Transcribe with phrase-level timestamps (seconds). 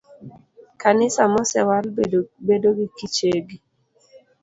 [0.81, 1.85] Kanisa mosewal
[2.47, 3.57] bedo gi kichegi